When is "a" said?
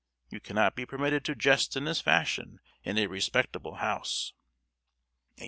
2.97-3.05